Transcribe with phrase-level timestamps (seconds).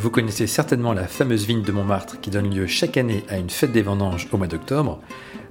[0.00, 3.50] Vous connaissez certainement la fameuse vigne de Montmartre qui donne lieu chaque année à une
[3.50, 4.98] fête des vendanges au mois d'octobre,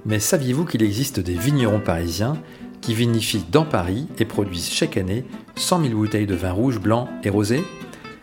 [0.04, 2.36] mais saviez-vous qu'il existe des vignerons parisiens
[2.80, 5.24] qui vinifient dans Paris et produisent chaque année
[5.54, 7.62] 100 000 bouteilles de vin rouge, blanc et rosé?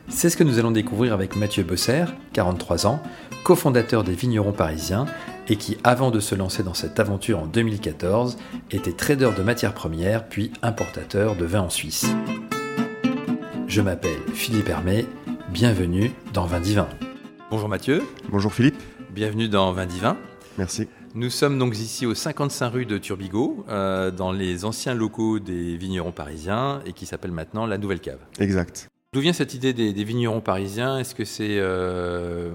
[0.10, 2.03] C'est ce que nous allons découvrir avec Mathieu Bosser,
[2.33, 3.01] 43 ans,
[3.46, 5.05] cofondateur des vignerons parisiens
[5.47, 8.37] et qui, avant de se lancer dans cette aventure en 2014,
[8.71, 12.05] était trader de matières premières puis importateur de vin en Suisse.
[13.69, 15.05] Je m'appelle Philippe Hermé,
[15.50, 16.88] bienvenue dans Vin Divin.
[17.50, 18.04] Bonjour Mathieu.
[18.30, 18.82] Bonjour Philippe.
[19.12, 20.18] Bienvenue dans Vin Divin.
[20.58, 20.88] Merci.
[21.16, 25.78] Nous sommes donc ici au 55 rue de Turbigo, euh, dans les anciens locaux des
[25.78, 28.20] vignerons parisiens et qui s'appelle maintenant la Nouvelle Cave.
[28.40, 28.90] Exact.
[29.14, 31.00] D'où vient cette idée des, vignerons parisiens?
[31.00, 32.52] Est-ce que c'est euh,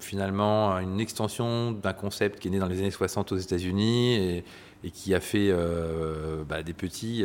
[0.00, 4.42] finalement une extension d'un concept qui est né dans les années 60 aux États-Unis
[4.82, 7.24] et, qui a fait euh, bah, des petits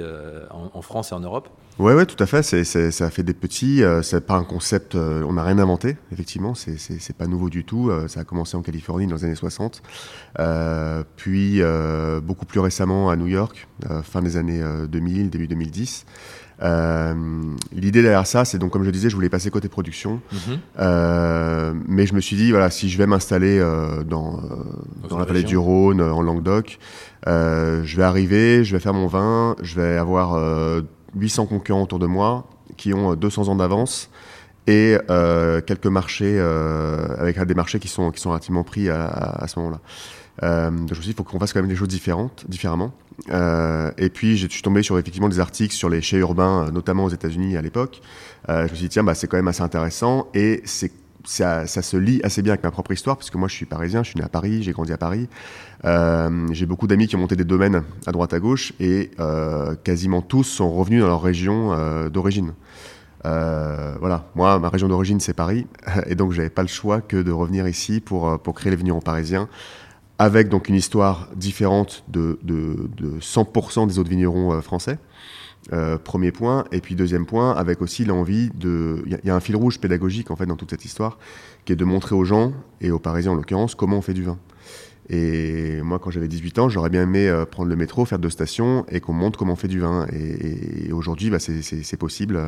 [0.51, 1.49] en, France et en Europe?
[1.79, 2.41] Ouais, ouais, tout à fait.
[2.41, 3.83] C'est, ça a fait des petits.
[3.83, 4.95] Euh, c'est pas un concept.
[4.95, 6.55] on n'a rien inventé, effectivement.
[6.55, 7.91] C'est, c'est, pas nouveau du tout.
[8.07, 9.81] ça a commencé en Californie dans les années 60.
[11.15, 11.61] puis
[12.23, 13.67] beaucoup plus récemment à New York,
[14.03, 16.05] fin des années 2000, début 2010.
[17.71, 21.73] l'idée derrière ça, c'est donc comme je disais, je voulais passer côté production, mm-hmm.
[21.87, 23.59] mais je me suis dit voilà, si je vais m'installer
[24.05, 24.41] dans,
[25.09, 26.79] dans, la vallée du Rhône, en Languedoc,
[27.25, 30.35] je vais arriver, je vais faire mon vin, je vais avoir
[31.15, 34.09] 800 concurrents autour de moi qui ont 200 euh, ans d'avance
[34.67, 39.45] et euh, quelques marchés euh, avec des marchés qui sont qui sont relativement pris à,
[39.47, 39.79] ce moment-là.
[40.69, 42.91] Donc je me suis dit, il faut qu'on fasse quand même des choses différentes, différemment.
[43.29, 47.09] et puis, je suis tombé sur effectivement des articles sur les chais urbains, notamment aux
[47.09, 48.01] États-Unis à l'époque.
[48.47, 50.91] je me suis dit, tiens, bah, c'est quand même assez intéressant et c'est
[51.23, 54.03] ça, se lie assez bien avec ma propre histoire, parce que moi je suis parisien,
[54.03, 55.27] je suis né à Paris, j'ai grandi à Paris.
[55.85, 59.75] Euh, j'ai beaucoup d'amis qui ont monté des domaines à droite à gauche, et euh,
[59.83, 62.53] quasiment tous sont revenus dans leur région euh, d'origine.
[63.23, 65.67] Voilà, moi ma région d'origine c'est Paris,
[66.05, 69.01] et donc j'avais pas le choix que de revenir ici pour, pour créer les vignerons
[69.01, 69.49] parisiens,
[70.17, 74.97] avec donc une histoire différente de, de, de 100% des autres vignerons français.
[75.73, 76.63] Euh, premier point.
[76.71, 79.03] Et puis deuxième point, avec aussi l'envie de...
[79.05, 81.17] Il y, a un fil rouge pédagogique en fait dans toute cette histoire,
[81.65, 84.23] qui est de montrer aux gens, et aux Parisiens en l'occurrence, comment on fait du
[84.23, 84.37] vin.
[85.09, 88.29] Et moi, quand j'avais 18 ans, j'aurais bien aimé euh, prendre le métro, faire deux
[88.29, 90.07] stations et qu'on montre comment on fait du vin.
[90.13, 92.41] Et, aujourd'hui, bah, c'est possible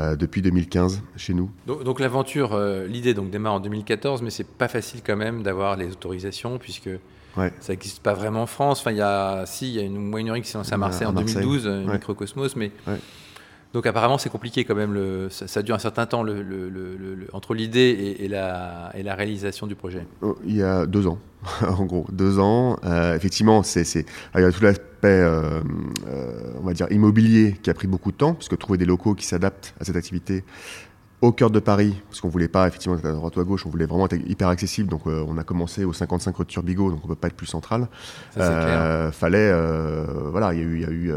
[0.00, 1.48] euh, depuis 2015 chez nous.
[1.66, 2.58] Donc, l'aventure,
[2.88, 6.90] l'idée donc démarre en 2014, mais c'est pas facile quand même d'avoir les autorisations puisque
[7.36, 8.80] ça n'existe pas vraiment en France.
[8.80, 11.06] Enfin, il y a, si, il y a une winery qui s'est lancée à Marseille
[11.06, 12.72] en 2012, Microcosmos, mais
[13.72, 14.92] donc apparemment c'est compliqué quand même.
[14.92, 19.74] Le, ça, dure un certain temps le, entre l'idée et, la, et, la, réalisation du
[19.74, 20.06] projet.
[20.20, 21.18] Oh, il y a deux ans,
[21.62, 22.78] en gros, deux ans.
[22.84, 23.84] Euh, effectivement, c'est,
[24.34, 25.60] il y a tout l'aspect, euh,
[26.06, 29.14] euh, on va dire immobilier, qui a pris beaucoup de temps, puisque trouver des locaux
[29.14, 30.44] qui s'adaptent à cette activité,
[31.22, 33.64] au cœur de Paris, parce qu'on voulait pas effectivement être à droite ou à gauche,
[33.64, 34.88] on voulait vraiment être hyper accessible.
[34.88, 37.36] Donc euh, on a commencé au 55 rue de Turbigo, donc on peut pas être
[37.36, 37.86] plus central.
[38.34, 41.12] Ça, euh, Fallait, euh, voilà, il y a eu, y a eu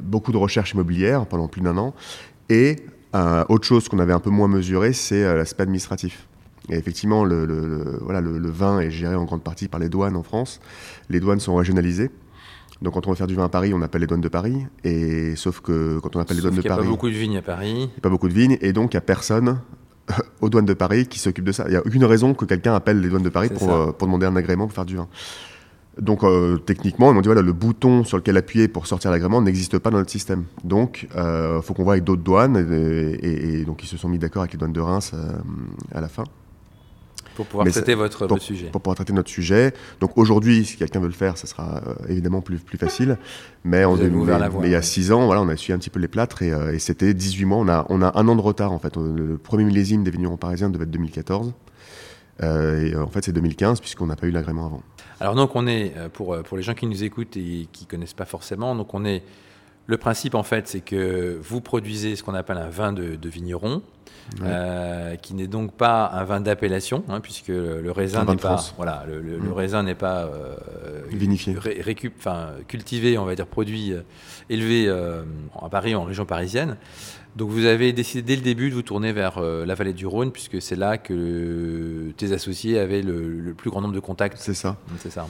[0.00, 1.94] beaucoup de recherches immobilières pendant plus d'un an.
[2.48, 2.76] Et
[3.14, 6.26] autre chose qu'on avait un peu moins mesuré, c'est l'aspect administratif.
[6.70, 10.22] Et effectivement, le, voilà, le, vin est géré en grande partie par les douanes en
[10.22, 10.58] France.
[11.10, 12.10] Les douanes sont régionalisées.
[12.82, 14.66] Donc quand on veut faire du vin à Paris, on appelle les douanes de Paris.
[14.82, 17.08] Et sauf que quand on appelle les douanes de Paris, il n'y a pas beaucoup
[17.08, 17.70] de vignes à Paris.
[17.70, 19.60] Il n'y a pas beaucoup de vignes, et donc il n'y a personne
[20.40, 21.64] aux douanes de Paris qui s'occupe de ça.
[21.68, 24.08] Il n'y a aucune raison que quelqu'un appelle les douanes de Paris pour, euh, pour,
[24.08, 25.06] demander un agrément pour faire du vin.
[26.00, 29.42] Donc euh, techniquement, ils m'ont dit voilà, le bouton sur lequel appuyer pour sortir l'agrément
[29.42, 30.44] n'existe pas dans notre système.
[30.64, 32.56] Donc il euh, faut qu'on voit avec d'autres douanes.
[33.22, 35.12] Et, donc ils se sont mis d'accord avec les douanes de Reims
[35.94, 36.24] à la fin.
[37.42, 38.66] Pour pouvoir traiter votre, sujet.
[38.66, 39.74] Pour pouvoir traiter notre sujet.
[40.00, 43.18] Donc aujourd'hui, si quelqu'un veut le faire, ça sera euh, évidemment plus, plus facile.
[43.64, 46.06] Mais, en, il y a 6 ans, voilà, on a essuyé un petit peu les
[46.06, 47.58] plâtres et, euh, et c'était 18 mois.
[47.58, 48.96] On a, on a un an de retard en fait.
[48.96, 51.52] Le premier millésime des vignerons parisiens devait être 2014.
[52.42, 54.82] Euh, et en fait, c'est 2015 puisqu'on n'a pas eu l'agrément avant.
[55.18, 58.24] Alors donc on est, pour, pour les gens qui nous écoutent et qui connaissent pas
[58.24, 59.22] forcément, donc on est
[59.86, 63.82] le principe, en fait, c'est que vous produisez ce qu'on appelle un vin de, vigneron,
[64.42, 69.04] euh, qui n'est donc pas un vin d'appellation, hein, puisque le raisin n'est pas, voilà,
[69.08, 69.52] le, mm.
[69.52, 70.56] raisin n'est pas euh,
[71.08, 71.56] vinifié,
[72.68, 74.02] cultivé, on va dire produit euh,
[74.48, 76.76] élevé à Paris, en région parisienne.
[77.36, 80.32] Donc vous avez décidé dès le début de vous tourner vers la vallée du Rhône,
[80.32, 84.36] puisque c'est là que tes associés avaient le, plus grand nombre de contacts.
[84.38, 84.76] C'est ça.
[84.98, 85.26] C'est ça.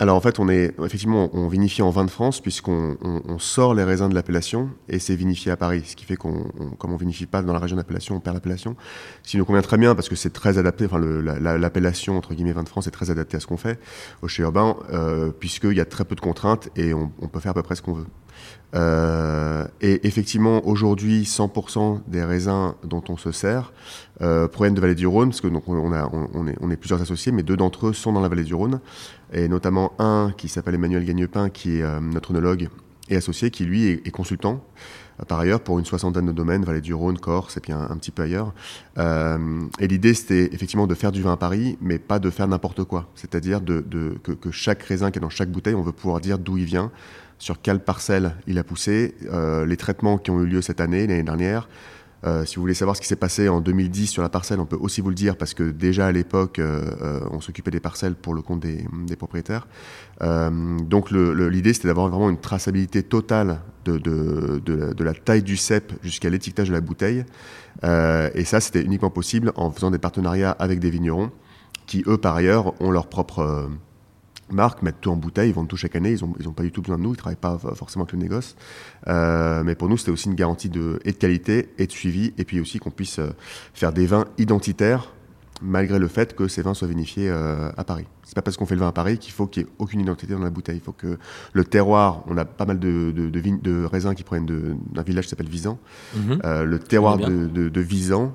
[0.00, 2.96] Alors en fait, on est effectivement on vinifie en vin de France puisqu'on
[3.38, 6.44] sort les raisins de l'appellation et c'est vinifié à Paris, ce qui fait qu'on
[6.78, 8.74] comme on vinifie pas dans la région d'appellation, on perd l'appellation.
[9.22, 10.86] Ce qui nous convient très bien parce que c'est très adapté.
[10.86, 13.78] Enfin, l'appellation entre guillemets vin de France est très adapté à ce qu'on fait
[14.22, 17.52] au chez urbain euh, puisqu'il y a très peu de contraintes et on, peut faire
[17.52, 18.06] à peu près ce qu'on veut.
[18.74, 23.72] Et effectivement, aujourd'hui, 100% des raisins dont on se sert
[24.18, 27.88] proviennent de Vallée du Rhône, parce que donc on, est, plusieurs associés, mais deux d'entre
[27.88, 28.80] eux sont dans la Vallée du Rhône,
[29.32, 32.68] et notamment un qui s'appelle Emmanuel Gagnepin, qui est notre œnologue
[33.08, 34.64] et associé, qui lui est, consultant
[35.28, 38.10] par ailleurs pour une soixantaine de domaines, Vallée du Rhône, Corse et puis un, petit
[38.10, 38.52] peu ailleurs.
[38.98, 42.48] Euh, et l'idée, c'était effectivement de faire du vin à Paris, mais pas de faire
[42.48, 43.08] n'importe quoi.
[43.14, 43.84] C'est-à-dire de,
[44.22, 46.90] que, chaque raisin qui est dans chaque bouteille, on veut pouvoir dire d'où il vient,
[47.42, 51.08] sur quelle parcelle il a poussé, euh, les traitements qui ont eu lieu cette année,
[51.08, 51.68] l'année dernière,
[52.24, 54.64] euh, si vous voulez savoir ce qui s'est passé en 2010 sur la parcelle, on
[54.64, 58.14] peut aussi vous le dire parce que déjà à l'époque, euh, on s'occupait des parcelles
[58.14, 58.86] pour le compte des,
[59.16, 59.66] propriétaires.
[60.20, 66.30] donc l'idée, c'était d'avoir vraiment une traçabilité totale de, de, la, taille du cep jusqu'à
[66.30, 67.24] l'étiquetage de la bouteille.
[67.82, 71.32] et ça, c'était uniquement possible en faisant des partenariats avec des vignerons
[71.86, 73.68] qui, eux, par ailleurs, ont leur propre
[74.52, 76.62] marques mettent tout en bouteille, ils vendent tout chaque année, ils n'ont ils ont pas
[76.62, 78.56] du tout besoin de nous, ils ne travaillent pas forcément avec le négoce.
[79.08, 82.32] Euh, mais pour nous, c'était aussi une garantie de, et de qualité et de suivi,
[82.38, 83.30] et puis aussi qu'on puisse euh,
[83.74, 85.12] faire des vins identitaires,
[85.60, 88.06] malgré le fait que ces vins soient vinifiés euh, à Paris.
[88.24, 90.00] C'est pas parce qu'on fait le vin à Paris qu'il faut qu'il n'y ait aucune
[90.00, 90.76] identité dans la bouteille.
[90.76, 91.18] Il faut que
[91.52, 95.30] le terroir, on a pas mal de, de, de, raisins qui proviennent d'un village qui
[95.30, 95.78] s'appelle Visan.
[96.16, 96.40] Mhm.
[96.42, 98.32] le terroir de, Visan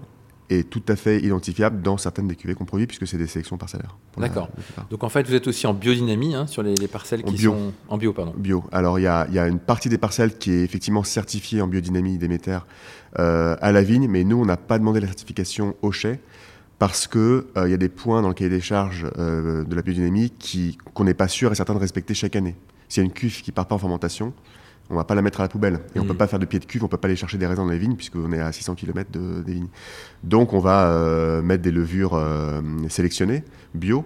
[0.49, 3.57] est tout à fait identifiable dans certaines des cuvées qu'on produit, puisque c'est des sélections
[3.57, 3.97] parcellaires.
[4.17, 4.49] D'accord.
[4.89, 7.97] Donc en fait, vous êtes aussi en biodynamie hein, sur les, parcelles qui sont en
[7.97, 8.13] bio.
[8.13, 8.33] Pardon.
[8.37, 8.63] Bio.
[8.71, 11.67] Alors il y a, y a, une partie des parcelles qui est effectivement certifiée en
[11.67, 12.65] biodynamie d'émetteur
[13.19, 16.19] euh, à la vigne, mais nous, on n'a pas demandé la certification au chai
[16.79, 19.75] parce qu'il euh, il y a des points dans le cahier des charges euh, de
[19.75, 20.31] la biodynamie
[20.93, 22.55] qu'on n'est pas sûr et certain de respecter chaque année.
[22.87, 24.33] S'il y a une cuve qui part pas en fermentation,
[24.89, 25.79] on va pas la mettre à la poubelle.
[25.95, 26.17] Et on on peut mm.
[26.17, 27.77] pas faire de pied de cuve, on peut pas aller chercher des raisins dans les
[27.77, 29.67] vignes puisqu'on est à 600 km de, des vignes.
[30.23, 33.43] Donc on va euh, mettre des levures euh, sélectionnées,
[33.73, 34.05] bio.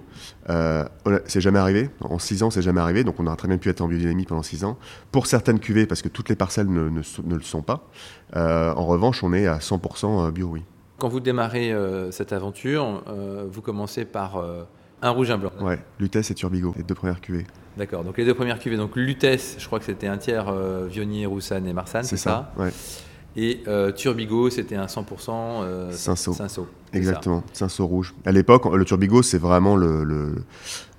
[0.49, 0.85] Euh,
[1.25, 1.89] c'est jamais arrivé.
[2.01, 3.03] En 6 ans, c'est jamais arrivé.
[3.03, 4.77] Donc on aurait très bien pu être en biodynamie pendant 6 ans.
[5.11, 7.87] Pour certaines cuvées, parce que toutes les parcelles ne, ne, le sont pas.
[8.35, 10.63] en revanche, on est à 100% bio, oui.
[10.97, 11.73] Quand vous démarrez
[12.11, 13.03] cette aventure,
[13.51, 14.43] vous commencez par
[15.01, 15.51] un rouge, un blanc.
[15.59, 17.45] Ouais, Lutèce et Turbigo, les deux premières cuvées.
[17.77, 18.77] D'accord, donc les deux premières cuvées.
[18.77, 22.53] Donc Lutèce, je crois que c'était un tiers euh, Vionnier, Roussanne et Marsanne, c'est ça,
[22.57, 22.71] ouais.
[23.37, 26.67] Et euh, Turbigo, c'était un 100% euh, Cinsault.
[26.91, 28.13] Exactement, Cinsault rouge.
[28.25, 30.35] À l'époque, le Turbigo, c'est vraiment le.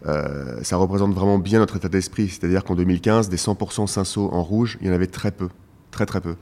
[0.07, 2.29] Euh, ça représente vraiment bien notre état d'esprit.
[2.29, 5.49] C'est-à-dire qu'en 2015, des 100% Cinsault en rouge, il y en avait très peu.
[5.91, 6.37] Très, très peu.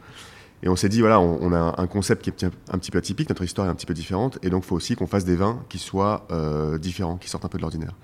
[0.63, 3.29] Et on s'est dit, voilà, on, a un concept qui est un petit peu atypique,
[3.31, 5.37] notre histoire est un petit peu différente, et donc il faut aussi qu'on fasse des
[5.37, 7.95] vins qui soient euh, différents, qui sortent un peu de l'ordinaire.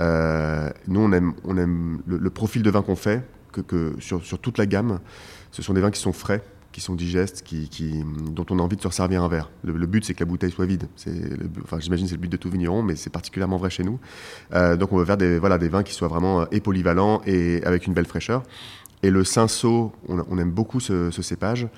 [0.00, 5.00] Euh, nous, on aime, le, profil de vin qu'on fait, que, sur, toute la gamme,
[5.50, 6.42] ce sont des vins qui sont frais,
[6.72, 7.44] qui sont digestes,
[8.30, 9.50] dont on a envie de se resservir un verre.
[9.64, 10.86] Le, but, c'est que la bouteille soit vide.
[11.64, 13.98] Enfin, j'imagine c'est le but de tout vigneron, mais c'est particulièrement vrai chez nous.
[14.54, 15.38] Euh, donc, on veut faire des,
[15.68, 18.42] vins qui soient vraiment et polyvalents et avec une belle fraîcheur.
[19.02, 21.68] Et le cinsault, on, on aime beaucoup ce, cépage.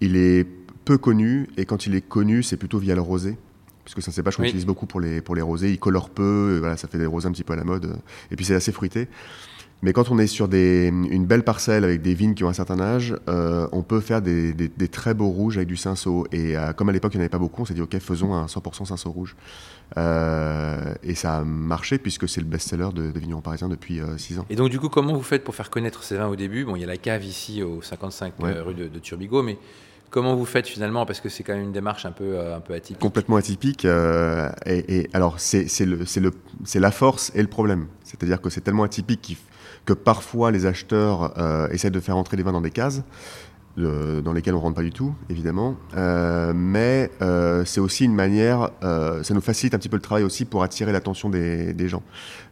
[0.00, 0.46] Il est
[0.84, 3.36] peu connu, et quand il est connu, c'est plutôt via le rosé.
[3.84, 5.70] Puisque c'est un cépage qu'on utilise beaucoup pour les, pour les rosés.
[5.70, 7.96] Il colore peu, voilà, ça fait des rosés un petit peu à la mode.
[8.30, 9.08] Et puis c'est assez fruité.
[9.82, 12.52] Mais quand on est sur des, une belle parcelle avec des vignes qui ont un
[12.52, 16.24] certain âge, euh, on peut faire des, des, très beaux rouges avec du cinsault.
[16.30, 17.98] Et euh, comme à l'époque, il n'y en avait pas beaucoup, on s'est dit, OK,
[17.98, 19.34] faisons un 100% cinsault rouge.
[19.98, 24.38] Euh, et ça a marché puisque c'est le best-seller de, de Vigneron Parisien depuis 6
[24.38, 24.46] ans.
[24.50, 26.64] Et donc, du coup, comment vous faites pour faire connaître ces vins au début?
[26.64, 29.58] Bon, il y a la cave ici au 55 rue de, de Turbigo, mais
[30.12, 32.74] Comment vous faites finalement Parce que c'est quand même une démarche un peu, un peu
[32.74, 33.00] atypique.
[33.00, 33.84] Complètement atypique.
[33.84, 35.86] et, et, alors, c'est
[36.74, 37.88] la force et le problème.
[38.04, 39.36] C'est-à-dire que c'est tellement atypique
[39.84, 43.02] que parfois les acheteurs euh, essaient de faire entrer les vins dans des cases.
[43.76, 45.76] Dans lesquelles on rentre pas du tout, évidemment.
[45.96, 50.24] Euh, mais euh, c'est aussi une manière, ça nous facilite un petit peu le travail
[50.24, 52.02] aussi pour attirer l'attention des, gens,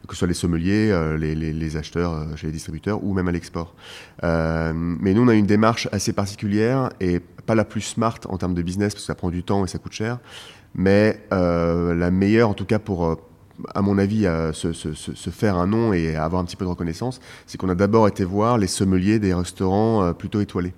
[0.09, 3.75] que ce soit les sommeliers, les, acheteurs chez les distributeurs ou même à l'export.
[4.23, 8.55] mais nous, on a une démarche assez particulière et pas la plus smart en termes
[8.55, 10.19] de business parce que ça prend du temps et ça coûte cher,
[10.75, 13.19] mais la meilleure en tout cas pour
[13.75, 17.59] à mon avis, se, faire un nom et avoir un petit peu de reconnaissance, c'est
[17.59, 20.75] qu'on a d'abord été voir les sommeliers des restaurants euh, plutôt étoilés.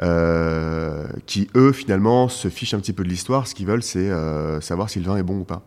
[0.00, 3.46] Euh, qui eux finalement se fichent un petit peu de l'histoire.
[3.46, 5.62] Ce qu'ils veulent, c'est euh, savoir si le vin est bon ou pas.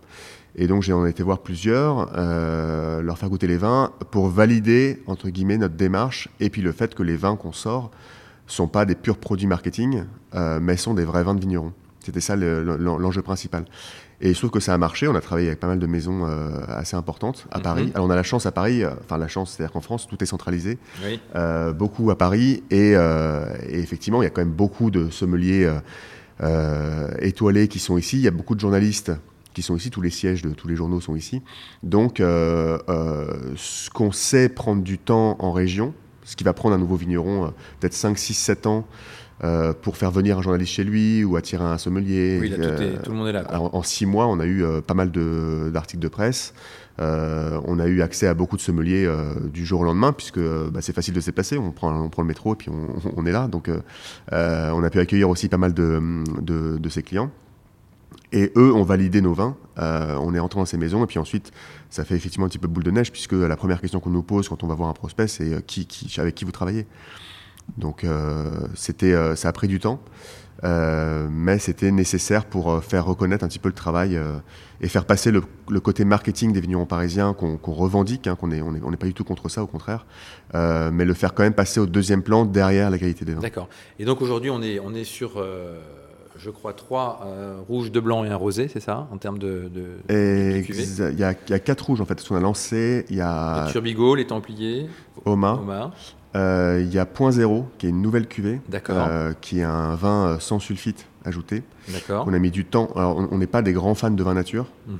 [0.55, 5.27] Et donc j'en ai été voir plusieurs, leur faire goûter les vins pour valider entre
[5.27, 7.91] guillemets notre démarche et puis le fait que les vins qu'on sort
[8.47, 10.05] sont pas des purs produits marketing,
[10.61, 11.73] mais sont des vrais vins de vignerons.
[12.05, 13.65] C'était ça l'enjeu principal.
[14.21, 15.07] Et je trouve que ça a marché.
[15.07, 17.63] On a travaillé avec pas mal de maisons euh, assez importantes à mhm.
[17.63, 17.91] Paris.
[17.95, 20.21] Alors on a la chance à Paris, euh, enfin la chance, c'est-à-dire qu'en France, tout
[20.23, 20.77] est centralisé.
[21.35, 22.63] Euh, beaucoup à Paris.
[22.69, 22.93] Et,
[23.69, 25.67] effectivement, il y a quand même beaucoup de sommeliers
[27.19, 28.17] étoilés qui sont ici.
[28.17, 29.11] Il y a beaucoup de journalistes
[29.55, 29.89] qui sont ici.
[29.89, 31.41] Tous les sièges de tous les journaux sont ici.
[31.81, 36.95] Donc, ce qu'on sait prendre du temps en région, Ce qui va prendre un nouveau
[36.95, 38.85] vigneron peut-être 5, 6, 7 ans
[39.43, 42.37] euh, pour faire venir un journaliste chez lui ou attirer un sommelier.
[42.39, 43.45] Oui, euh, tout, le monde est là.
[43.51, 46.53] en six mois, on a eu euh, pas mal d'articles de, presse.
[46.99, 49.09] on a eu accès à beaucoup de sommeliers
[49.51, 51.57] du jour au lendemain, puisque bah, c'est facile de se déplacer.
[51.57, 53.47] On prend, on prend le métro et puis on, est là.
[53.47, 53.69] Donc,
[54.31, 56.01] on a pu accueillir aussi pas mal de,
[56.41, 57.29] de, de ses clients.
[58.31, 59.57] Et eux ont validé nos vins.
[59.77, 61.51] on est entré dans ces maisons et puis ensuite,
[61.89, 64.23] ça fait effectivement un petit peu boule de neige puisque la première question qu'on nous
[64.23, 66.87] pose quand on va voir un prospect, c'est qui, qui, avec qui vous travaillez?
[67.77, 69.99] Donc euh, c'était, euh, ça a pris du temps,
[70.63, 74.19] euh, mais c'était nécessaire pour faire reconnaître un petit peu le travail
[74.81, 75.41] et faire passer le,
[75.79, 79.07] côté marketing des vignerons parisiens qu'on revendique, hein, qu'on n'est on est, on est pas
[79.07, 80.05] du tout contre ça, au contraire,
[80.53, 83.41] mais le faire quand même passer au deuxième plan derrière la qualité des vins.
[83.41, 83.67] D'accord.
[83.99, 85.43] Et donc aujourd'hui, on est, on est sur
[86.37, 87.27] je crois, trois
[87.67, 91.33] rouges, deux blancs et un rosé, c'est ça, en termes de, de, Il y, a,
[91.49, 93.05] y, a quatre rouges, en fait, qu'on a lancé.
[93.09, 93.67] Il y a...
[93.71, 94.89] Turbigo, les Templiers,
[95.25, 95.91] Oma,
[96.35, 100.27] il y a Point Zéro, qui est une nouvelle cuvée, euh, qui est un vin
[100.27, 101.63] euh, sans sulfite ajouté.
[102.09, 102.89] On a mis du temps.
[102.95, 104.99] Alors, on n'est pas des grands fans de vin nature, mhm.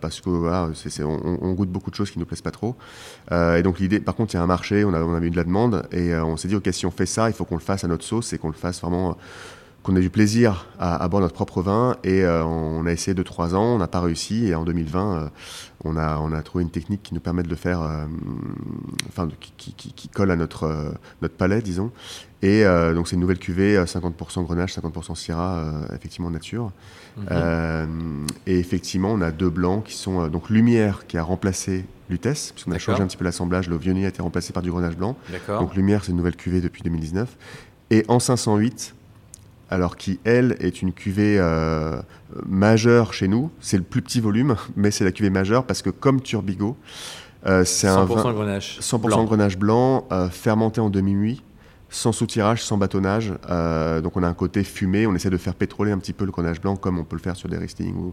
[0.00, 0.68] parce que voilà,
[1.00, 2.76] on, goûte beaucoup de choses qui ne nous plaisent pas trop.
[3.30, 5.30] et donc l'idée, par contre, il y a un marché, on a, on a eu
[5.30, 7.56] de la demande, et on s'est dit, ok, si on fait ça, il faut qu'on
[7.56, 9.16] le fasse à notre sauce et qu'on le fasse vraiment
[9.84, 11.96] qu'on ait du plaisir à, boire notre propre vin.
[12.04, 14.46] Et euh, on a essayé de trois ans, on n'a pas réussi.
[14.46, 15.28] Et en 2020, euh,
[15.84, 18.06] on, a, on a trouvé une technique qui nous permet de le faire, euh,
[19.08, 21.92] enfin, qui, qui, colle à notre, notre palais, disons.
[22.40, 22.64] Et
[22.94, 25.64] donc, c'est une nouvelle cuvée, 50% Grenache, 50% Syrah,
[25.94, 26.72] effectivement nature.
[27.16, 28.26] Mhm.
[28.46, 32.72] et effectivement, on a deux blancs qui sont donc Lumière qui a remplacé Lutèce, puisqu'on
[32.72, 33.68] a changé un petit peu l'assemblage.
[33.68, 35.16] Le Viognier a été remplacé par du Grenache blanc.
[35.48, 37.34] Donc Lumière, c'est une nouvelle cuvée depuis 2019.
[37.90, 38.94] Et en 508,
[39.70, 42.00] alors qui, elle, est une cuvée euh,
[42.46, 43.50] majeure chez nous.
[43.60, 46.76] C'est le plus petit volume, mais c'est la cuvée majeure parce que comme Turbigo,
[47.46, 51.42] euh, c'est un 100% grenache 100% blanc, grenache blanc euh, fermenté en demi-muit,
[51.90, 53.32] sans soutirage, sans bâtonnage.
[54.02, 56.32] donc on a un côté fumé, on essaie de faire pétroler un petit peu le
[56.32, 58.12] grenache blanc comme on peut le faire sur des Riesling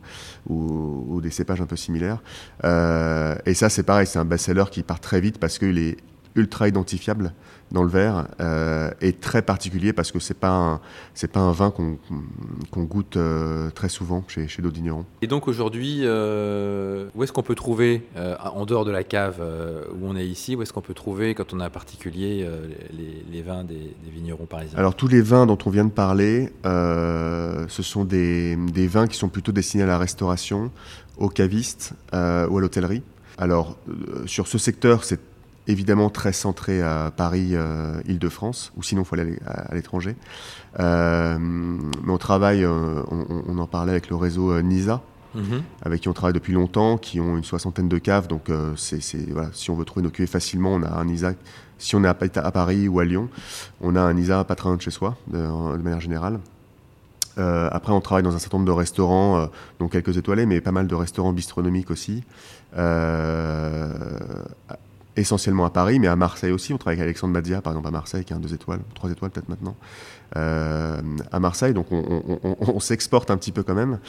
[0.49, 2.21] ou, des cépages un peu similaires.
[2.63, 5.97] et ça c'est pareil, c'est un best-seller qui part très vite parce qu'il est
[6.35, 7.33] ultra identifiable
[7.71, 10.81] dans le verre euh, est très particulier parce que c'est pas
[11.13, 14.79] c'est pas un vin qu'on goûte euh, très souvent chez chez d'autres
[15.21, 19.41] Et donc aujourd'hui, euh, où est-ce qu'on peut trouver en dehors de la cave
[19.93, 22.47] où on est ici, où est-ce qu'on peut trouver quand on a un particulier
[23.31, 24.77] les, vins des, vignerons parisiens?
[24.77, 29.17] Alors tous les vins dont on vient de parler, ce sont des, des, vins qui
[29.17, 30.71] sont plutôt destinés à la restauration,
[31.17, 33.03] aux cavistes ou à l'hôtellerie.
[33.37, 33.77] Alors
[34.25, 35.19] sur ce secteur, c'est
[35.71, 40.15] évidemment très centré à Paris, euh, Île-de-France, ou sinon il faut aller à, l'étranger.
[40.79, 45.01] Euh, mais on travaille, euh, on, en parlait avec le réseau NISA,
[45.35, 45.63] mhm.
[45.83, 48.27] avec qui on travaille depuis longtemps, qui ont une soixantaine de caves.
[48.27, 49.01] Donc, c'est,
[49.31, 51.33] voilà, si on veut trouver nos cuvées facilement, on a un NISA.
[51.77, 53.29] Si on est à, à, Paris ou à Lyon,
[53.81, 55.39] on a un NISA pas très loin de chez soi, de,
[55.77, 56.39] manière générale.
[57.37, 59.49] après, on travaille dans un certain nombre de restaurants,
[59.79, 62.23] donc quelques étoilés, mais pas mal de restaurants bistronomiques aussi
[65.15, 66.73] essentiellement à Paris, mais à Marseille aussi.
[66.73, 69.11] On travaille avec Alexandre Badia, par exemple, à Marseille, qui est un deux étoiles, trois
[69.11, 69.75] étoiles peut-être maintenant,
[70.37, 71.01] euh,
[71.31, 71.73] à Marseille.
[71.73, 73.99] Donc on, s'exporte un petit peu quand même.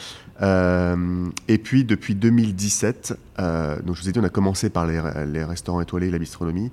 [0.41, 4.87] Euh, et puis depuis 2017, euh, donc je vous ai dit, on a commencé par
[4.87, 6.71] les, les restaurants étoilés et la bistronomie.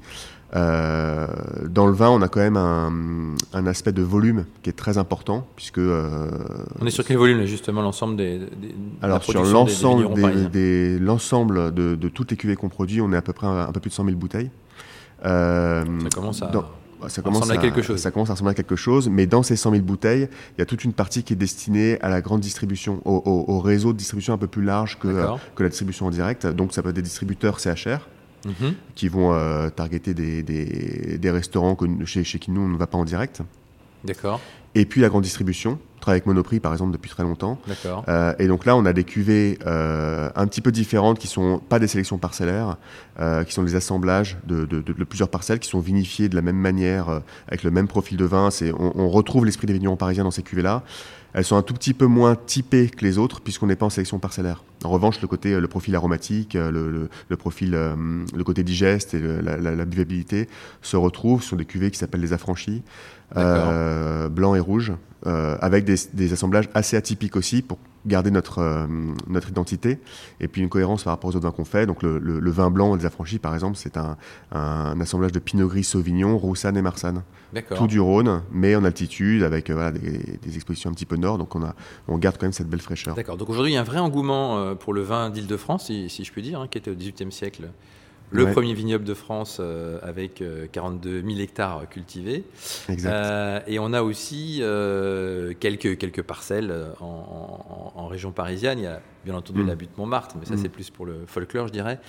[0.57, 1.27] Euh,
[1.69, 5.47] dans le vin, on a quand même un, aspect de volume qui est très important,
[5.55, 5.79] puisque...
[5.79, 6.29] Euh,
[6.81, 8.41] on est sur quel volume, justement, l'ensemble des,
[9.03, 13.33] Alors, sur l'ensemble des, l'ensemble de, toutes les cuvées qu'on produit, on est à peu
[13.33, 14.51] près un, peu plus de 100 000 bouteilles.
[15.25, 16.51] Euh, ça commence à...
[17.09, 18.01] ça commence à, quelque chose.
[18.01, 20.63] Ça commence à ressembler à quelque chose, mais dans ces 100 000 bouteilles, il y
[20.63, 24.33] a toute une partie qui est destinée à la grande distribution, au, réseau de distribution
[24.33, 26.47] un peu plus large que, que la distribution en direct.
[26.47, 28.01] Donc ça peut être des distributeurs CHR,
[28.45, 28.75] Mhm.
[28.95, 32.97] qui vont euh, targeter des, des, restaurants chez, chez, qui nous on ne va pas
[32.97, 33.43] en direct.
[34.05, 34.41] D'accord.
[34.75, 37.59] Et puis la grande distribution, on travaille avec Monoprix par exemple depuis très longtemps.
[37.67, 38.05] D'accord.
[38.09, 41.59] Euh, et donc là on a des cuvées euh, un petit peu différentes qui sont
[41.59, 42.77] pas des sélections parcellaires,
[43.47, 46.57] qui sont des assemblages de, de, de, plusieurs parcelles qui sont vinifiées de la même
[46.57, 48.51] manière, avec le même profil de vin.
[48.51, 50.83] C'est, on, on retrouve l'esprit des vignerons parisiens dans ces cuvées là.
[51.33, 53.91] Elles sont un tout petit peu moins typées que les autres puisqu'on n'est pas en
[53.91, 54.65] sélection parcellaire.
[54.85, 57.95] En revanche, le côté, le profil aromatique, le, le, profil, euh,
[58.35, 60.49] le côté digeste et la, la, buvabilité
[60.83, 61.43] se retrouvent.
[61.43, 62.83] Ce sont des cuvées qui s'appellent les affranchis,
[63.37, 64.93] euh, blanc et rouge,
[65.27, 68.87] euh, avec des, des, assemblages assez atypiques aussi pour garder notre, euh,
[69.27, 69.99] notre identité
[70.41, 71.85] et puis une cohérence par rapport aux autres vins qu'on fait.
[71.85, 74.17] Donc le, le, vin blanc des affranchis, par exemple, c'est un,
[74.51, 77.23] un, assemblage de Pinot Gris, Sauvignon, Roussanne et Marsanne.
[77.77, 81.17] Tout du Rhône, mais en altitude, avec euh, voilà, des, des, expositions un petit peu
[81.17, 81.37] nord.
[81.37, 81.75] Donc on, a,
[82.09, 83.15] on garde quand même cette belle fraîcheur.
[83.15, 83.37] D'accord.
[83.37, 86.33] Donc aujourd'hui, il y a un vrai engouement pour le vin d'Île-de-France, si, si, je
[86.33, 87.69] puis dire, hein, qui était au XVIIIe siècle
[88.31, 92.45] le premier vignoble de France euh, avec 42 000 hectares cultivés.
[92.89, 93.65] Exact.
[93.67, 94.63] et on a aussi
[95.61, 98.79] quelques, quelques parcelles en, région parisienne.
[98.79, 99.69] Il y a bien entendu mm.
[99.69, 100.59] la butte Montmartre, mais ça mm.
[100.59, 102.01] c'est plus pour le folklore, je dirais.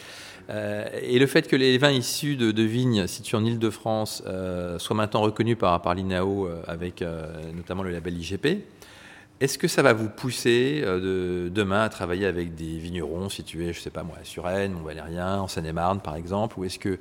[0.49, 4.23] et le fait que les vins issus de, vignes situées en Ile-de-France
[4.77, 7.03] soient maintenant reconnus par, par l'INAO avec
[7.55, 8.63] notamment le label IGP,
[9.41, 13.73] est-ce que ça va vous pousser euh, de, demain à travailler avec des vignerons situés,
[13.73, 16.99] je ne sais pas moi, à Suresnes, Mont-Valérien, en Seine-et-Marne par exemple Ou est-ce que,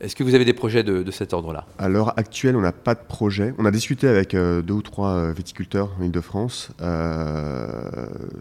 [0.00, 1.66] est que vous avez des projets de, cet ordre-là?
[1.78, 3.54] À l'heure actuelle, on n'a pas de projet.
[3.58, 6.70] On a discuté avec euh, deux ou trois euh, viticulteurs en Ile-de-France.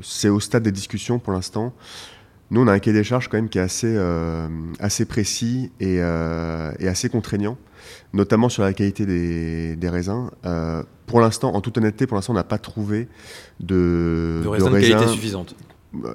[0.02, 1.74] c'est au stade des discussions pour l'instant.
[2.52, 3.98] Nous, on a un cahier des charges quand même qui est assez,
[4.80, 7.58] assez précis et, et assez contraignant
[8.14, 10.30] notamment sur la qualité des, raisins.
[10.46, 13.08] Euh, pour l'instant, en toute honnêteté, pour l'instant, on n'a pas trouvé
[13.60, 15.56] de, de raisins de, qualité suffisante.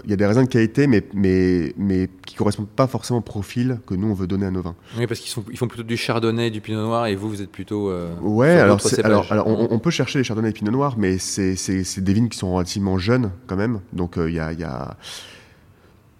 [0.04, 3.20] Il y a des raisins de qualité, mais, mais, mais qui ne correspondent pas forcément
[3.20, 4.74] au profil que nous, on veut donner à nos vins.
[4.98, 7.50] Oui, parce qu'ils ils font plutôt du chardonnay, du pinot noir, et vous, vous êtes
[7.50, 7.88] plutôt.
[7.88, 11.54] Euh, ouais, alors, alors, alors on, peut chercher les chardonnays et pinot noir, mais c'est
[11.98, 13.80] des vignes qui sont relativement jeunes quand même.
[13.92, 14.52] Donc, euh, il y a.
[14.52, 14.96] Y a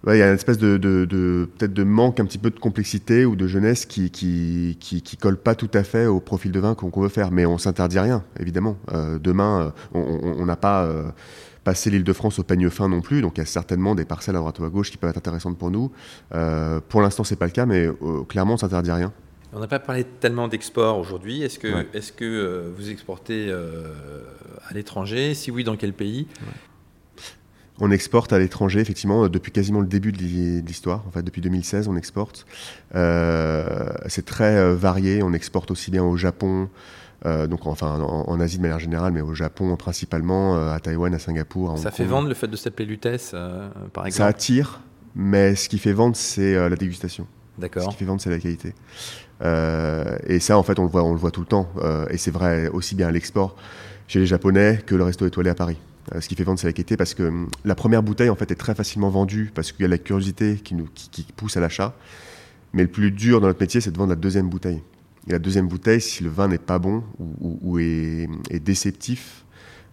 [0.06, 0.78] il y a une espèce de,
[1.58, 5.36] peut-être de manque un petit peu de complexité ou de jeunesse qui qui, qui, colle
[5.36, 7.30] pas tout à fait au profil de vin qu'on veut faire.
[7.30, 8.76] Mais on s'interdit rien, évidemment.
[8.92, 10.00] Euh, demain, euh,
[10.40, 11.10] on n'a pas euh,
[11.64, 14.06] passé l'île de France au peigne fin non plus, donc il y a certainement des
[14.06, 15.92] parcelles à droite ou à gauche qui peuvent être intéressantes pour nous.
[16.88, 17.88] pour l'instant, c'est pas le cas, mais
[18.28, 19.12] clairement, on s'interdit rien.
[19.52, 21.42] On n'a pas parlé tellement d'export aujourd'hui.
[21.42, 25.34] Est-ce que, est que vous exportez à l'étranger?
[25.34, 26.26] Si oui, dans quel pays?
[27.80, 30.18] On exporte à l'étranger, effectivement, depuis quasiment le début de
[30.66, 31.02] l'histoire.
[31.08, 32.46] En fait, depuis 2016, on exporte.
[32.94, 35.22] Euh, c'est très euh, varié.
[35.22, 36.68] On exporte aussi bien au Japon,
[37.24, 41.18] euh, donc enfin en, Asie de manière générale, mais au Japon principalement, à Taïwan, à
[41.18, 41.78] Singapour.
[41.78, 43.34] ça fait vendre le fait de s'appeler Lutèce,
[43.92, 44.80] par exemple Ça attire,
[45.14, 47.26] mais ce qui fait vendre, c'est la dégustation.
[47.58, 47.84] D'accord.
[47.84, 48.74] Ce qui fait vendre, c'est la qualité.
[49.42, 51.68] et ça, en fait, on le voit, on le voit tout le temps.
[52.10, 53.56] et c'est vrai aussi bien à l'export
[54.06, 55.78] chez les Japonais que le resto étoilé à Paris.
[56.14, 58.36] Euh, ce qui fait vendre, c'est la qualité parce que hum, la première bouteille en
[58.36, 61.56] fait est très facilement vendue parce qu'il y a la curiosité qui nous qui, pousse
[61.56, 61.94] à l'achat.
[62.72, 64.80] Mais le plus dur dans notre métier, c'est de vendre la deuxième bouteille.
[65.26, 68.28] Et la deuxième bouteille, si le vin n'est pas bon ou, est,
[68.64, 69.44] déceptif,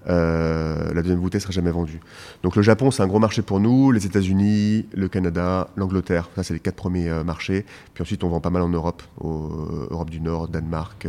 [0.07, 1.99] euh, la deuxième bouteille sera jamais vendue.
[2.43, 6.43] Donc le Japon, c'est un gros marché pour nous, les États-Unis, le Canada, l'Angleterre, ça
[6.43, 7.65] c'est les quatre premiers euh, marchés.
[7.93, 11.07] Puis ensuite, on vend pas mal en Europe, Europe du Nord, Danemark,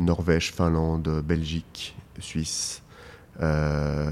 [0.00, 2.82] Norvège, Finlande, Belgique, Suisse.
[3.42, 4.10] Euh,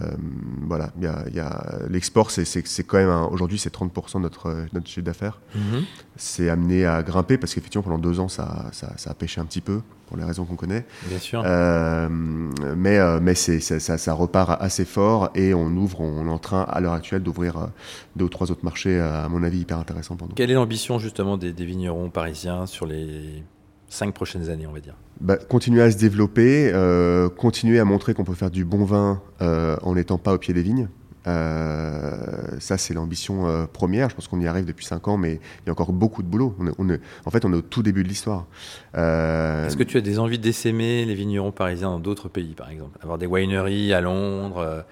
[0.67, 2.45] voilà, y y a, l'export, c'est,
[2.85, 5.41] quand même aujourd'hui c'est 30% de notre, notre chiffre d'affaires.
[5.55, 5.85] Mhm.
[6.17, 9.45] C'est amené à grimper parce qu'effectivement pendant deux ans ça, ça, ça, a pêché un
[9.45, 10.87] petit peu pour les raisons qu'on connaît.
[11.09, 11.43] Bien sûr.
[11.45, 16.31] Euh, mais euh, mais c'est, ça, ça, repart assez fort et on ouvre, on est
[16.31, 17.69] en train à l'heure actuelle d'ouvrir
[18.17, 20.35] deux ou trois autres marchés à mon avis hyper intéressants pour nous.
[20.35, 23.43] Quelle est l'ambition justement des, des vignerons parisiens sur les
[23.88, 28.14] cinq prochaines années, on va dire bah, Continuer à se développer, euh, continuer à montrer
[28.14, 30.88] qu'on peut faire du bon vin euh, en n'étant pas au pied des vignes.
[31.27, 32.16] Euh,
[32.59, 34.09] ça, c'est l'ambition première.
[34.09, 36.29] Je pense qu'on y arrive depuis cinq ans, mais il y a encore beaucoup de
[36.29, 36.55] boulot.
[36.79, 38.46] On en fait, on est au tout début de l'histoire.
[38.94, 42.98] Est-ce que tu as des envies d'essaimer les vignerons parisiens dans d'autres pays, par exemple?
[43.03, 44.85] Avoir des wineries à Londres,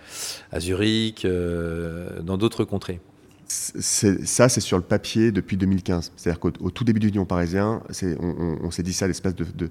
[0.52, 3.00] à Zurich, dans d'autres contrées?
[3.48, 6.12] Ça, c'est sur le papier depuis 2015.
[6.16, 7.82] C'est-à-dire qu'au tout début du Union parisien,
[8.20, 9.70] on, on, s'est dit ça, l'espèce de, de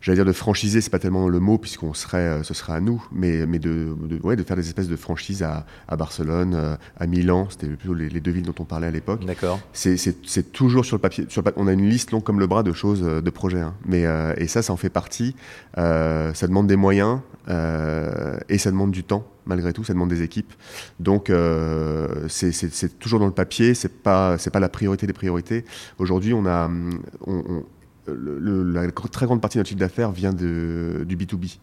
[0.00, 2.80] j'allais dire de franchiser, c'est pas tellement le mot puisqu'on serait, euh, ce serait à
[2.80, 6.76] nous, mais, mais de, ouais, de faire des espèces de franchises à, à Barcelone, euh,
[6.98, 9.24] à Milan, c'était plutôt les, deux villes dont on parlait à l'époque.
[9.24, 9.60] D'accord.
[9.72, 11.26] C'est toujours sur le papier.
[11.28, 13.60] Sur on a une liste longue comme le bras de choses, euh, de projets.
[13.60, 13.74] Hein.
[13.86, 14.04] Mais,
[14.36, 15.34] et ça, ça en fait partie.
[15.76, 20.52] ça demande des moyens et ça demande du temps malgré tout, ça demande des équipes.
[21.00, 21.32] Donc
[22.28, 25.64] c'est toujours dans le papier, c'est pas c'est pas la priorité des priorités.
[25.98, 26.70] Aujourd'hui, on a
[27.26, 27.64] on,
[28.14, 31.58] la très grande partie de notre chiffre d'affaires vient de, du B2B.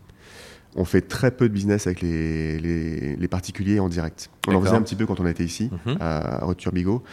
[0.76, 4.30] On fait très peu de business avec les, les, particuliers en direct.
[4.48, 5.98] On en faisait un petit peu quand on était ici, mhm.
[6.00, 7.04] à Retour Bigot.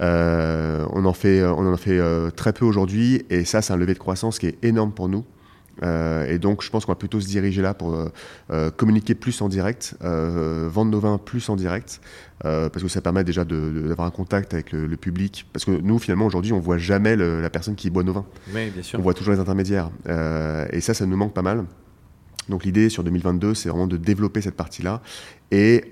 [0.00, 3.76] Euh, on, en fait, on en fait euh, très peu aujourd'hui, et ça, c'est un
[3.76, 5.24] levier de croissance qui est énorme pour nous.
[5.82, 8.08] Euh, et donc, je pense qu'on va plutôt se diriger là pour euh,
[8.50, 12.00] euh, communiquer plus en direct, vendre nos vins plus en direct,
[12.42, 15.46] parce que ça permet déjà d'avoir un contact avec le, public.
[15.52, 18.26] Parce que nous, finalement, aujourd'hui, on voit jamais la personne qui boit nos vins.
[18.54, 18.98] Oui, bien sûr.
[18.98, 19.90] On voit toujours les intermédiaires.
[20.06, 21.64] et ça, ça nous manque pas mal.
[22.50, 25.00] Donc l'idée sur 2022, c'est vraiment de développer cette partie-là
[25.50, 25.84] et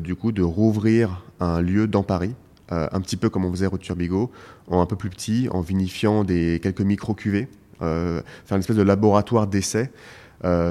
[0.00, 2.34] du coup de rouvrir un lieu dans Paris,
[2.70, 4.30] un petit peu comme on faisait Route Turbigo,
[4.68, 7.48] en un peu plus petit, en vinifiant des quelques micro cuvées
[7.80, 9.90] faire une espèce de laboratoire d'essai.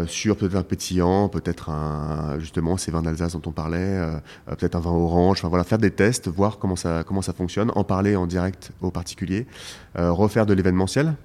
[0.07, 3.99] sur peut-être un pétillant, peut-être un, justement ces vins d'Alsace dont on parlait,
[4.45, 7.71] peut-être un vin orange, enfin voilà, faire des tests, voir comment ça, comment ça fonctionne,
[7.75, 9.47] en parler en direct aux particuliers,
[9.95, 11.15] refaire de l'événementiel,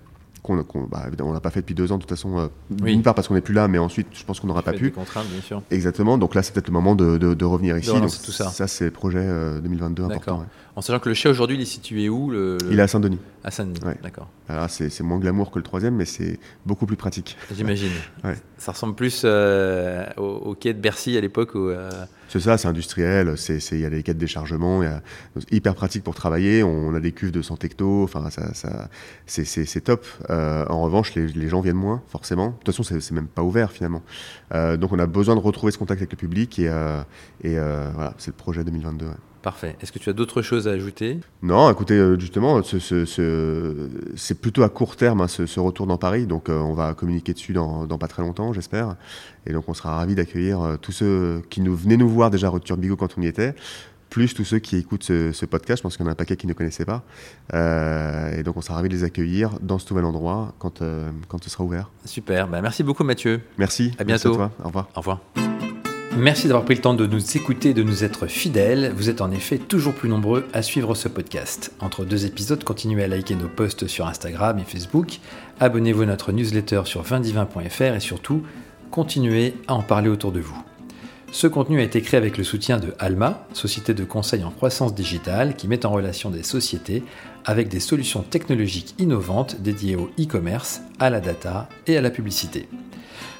[0.43, 2.39] qu'on bah, on l'a pas fait depuis deux ans de toute façon.
[2.39, 4.73] Euh, d'une part parce qu'on n'est plus là, mais ensuite je pense qu'on n'aura pas
[4.73, 4.91] pu.
[4.91, 5.63] bien sûr.
[5.71, 6.19] Exactement.
[6.19, 7.91] Donc là c'est peut-être le moment de, de, revenir ici.
[7.91, 8.49] donc, tout ça.
[8.49, 9.25] Ça c'est le projet
[9.63, 10.45] 2022 euh, important.
[10.79, 13.19] En sachant que le chai aujourd'hui il est situé où le, Il est à Saint-Denis.
[13.43, 13.81] À Saint-Denis.
[14.01, 14.29] D'accord.
[14.49, 17.37] Alors c'est moins glamour que le troisième, mais c'est beaucoup plus pratique.
[17.53, 17.91] J'imagine.
[18.59, 21.73] Ça ressemble plus euh, au, quai de Bercy à l'époque où.
[22.29, 24.83] C'est ça, c'est industriel, il y a des quêtes de déchargement,
[25.51, 28.91] hyper pratique pour travailler, on a des cuves de 100 hecto, enfin ça, ça
[29.27, 30.07] c'est top.
[30.29, 32.49] Euh, en revanche, les, gens viennent moins, forcément.
[32.49, 34.03] De toute façon, c'est même pas ouvert finalement.
[34.55, 37.01] Euh, donc on a besoin de retrouver ce contact avec le public et, euh,
[37.43, 39.07] et voilà, c'est le projet 2022.
[39.43, 39.77] Parfait.
[39.81, 41.19] Est-ce que tu as d'autres choses à ajouter?
[41.43, 46.27] Non, écoutez, euh, justement, c'est plutôt à court terme hein, ce, retour dans Paris.
[46.27, 48.97] Donc, euh, on va communiquer dessus dans, pas très longtemps, j'espère.
[49.47, 52.49] Et donc, on sera ravis d'accueillir euh, tous ceux qui nous venaient nous voir déjà
[52.49, 53.55] à Rupture Bigot quand on y était,
[54.11, 55.79] plus tous ceux qui écoutent ce, podcast.
[55.79, 57.05] Je pense qu'il y en a un paquet qui ne connaissaient pas.
[57.53, 60.83] et donc, on sera ravis de les accueillir dans ce nouvel endroit quand,
[61.29, 61.91] quand ce sera ouvert.
[62.05, 62.49] Super.
[62.49, 63.41] Bah, merci beaucoup, Mathieu.
[63.57, 63.93] Merci.
[63.99, 64.35] À bientôt.
[64.35, 64.51] toi.
[64.65, 64.89] Au revoir.
[64.97, 65.21] Au revoir.
[66.19, 68.93] Merci d'avoir pris le temps de nous écouter, de nous être fidèles.
[68.97, 71.71] Vous êtes en effet toujours plus nombreux à suivre ce podcast.
[71.79, 75.21] Entre deux épisodes, continuez à liker nos posts sur Instagram et Facebook,
[75.61, 78.43] abonnez-vous à notre newsletter sur vindivin.fr et surtout,
[78.91, 80.61] continuez à en parler autour de vous.
[81.31, 84.97] Ce contenu a été créé avec le soutien de Alma, société de conseil en croissance
[84.97, 87.05] digitale qui met en relation des sociétés
[87.45, 92.67] avec des solutions technologiques innovantes dédiées au e-commerce, à la data et à la publicité.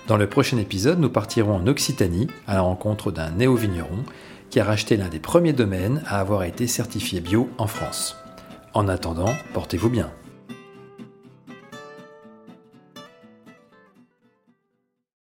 [0.09, 4.05] Dans le prochain épisode, nous partirons en Occitanie à la rencontre d'un néo-vigneron
[4.49, 8.17] qui a racheté l'un des premiers domaines à avoir été certifié bio en France.
[8.73, 10.11] En attendant, portez-vous bien.